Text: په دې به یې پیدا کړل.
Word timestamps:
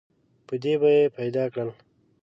په 0.47 0.53
دې 0.63 0.73
به 0.81 0.89
یې 0.97 1.05
پیدا 1.17 1.43
کړل. 1.53 1.69